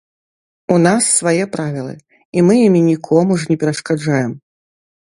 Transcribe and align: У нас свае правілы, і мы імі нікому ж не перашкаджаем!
У 0.75 0.77
нас 0.85 1.09
свае 1.19 1.45
правілы, 1.57 1.93
і 2.37 2.47
мы 2.49 2.53
імі 2.67 2.81
нікому 2.91 3.31
ж 3.45 3.53
не 3.53 3.57
перашкаджаем! 3.67 4.31